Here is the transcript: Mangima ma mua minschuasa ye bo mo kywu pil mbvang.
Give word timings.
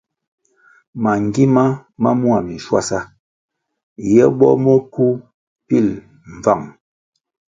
Mangima 1.03 1.65
ma 2.01 2.11
mua 2.21 2.37
minschuasa 2.47 2.99
ye 4.13 4.23
bo 4.37 4.49
mo 4.63 4.73
kywu 4.91 5.07
pil 5.67 5.87
mbvang. 6.35 6.65